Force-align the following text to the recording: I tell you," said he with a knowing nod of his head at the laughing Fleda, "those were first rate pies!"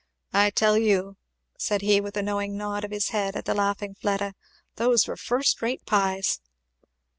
I 0.33 0.49
tell 0.49 0.79
you," 0.79 1.17
said 1.59 1.83
he 1.83 2.01
with 2.01 2.17
a 2.17 2.23
knowing 2.23 2.57
nod 2.57 2.83
of 2.83 2.89
his 2.89 3.09
head 3.09 3.35
at 3.35 3.45
the 3.45 3.53
laughing 3.53 3.93
Fleda, 3.93 4.33
"those 4.77 5.07
were 5.07 5.15
first 5.15 5.61
rate 5.61 5.85
pies!" 5.85 6.41